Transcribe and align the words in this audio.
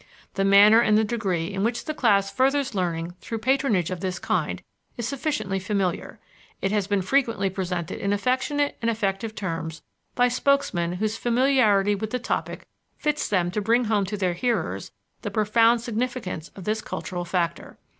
The 0.33 0.43
manner 0.43 0.79
and 0.79 0.97
the 0.97 1.03
degree 1.03 1.53
in 1.53 1.63
which 1.63 1.85
the 1.85 1.93
class 1.93 2.31
furthers 2.31 2.73
learning 2.73 3.13
through 3.21 3.37
patronage 3.37 3.91
of 3.91 3.99
this 3.99 4.17
kind 4.17 4.63
is 4.97 5.07
sufficiently 5.07 5.59
familiar. 5.59 6.19
It 6.59 6.71
has 6.71 6.87
been 6.87 7.03
frequently 7.03 7.51
presented 7.51 7.99
in 7.99 8.11
affectionate 8.11 8.79
and 8.81 8.89
effective 8.89 9.35
terms 9.35 9.83
by 10.15 10.27
spokesmen 10.27 10.93
whose 10.93 11.17
familiarity 11.17 11.93
with 11.93 12.09
the 12.09 12.17
topic 12.17 12.67
fits 12.97 13.27
them 13.27 13.51
to 13.51 13.61
bring 13.61 13.83
home 13.83 14.05
to 14.05 14.17
their 14.17 14.33
hearers 14.33 14.91
the 15.21 15.29
profound 15.29 15.81
significance 15.81 16.49
of 16.55 16.63
this 16.63 16.81
cultural 16.81 17.23
factor. 17.23 17.77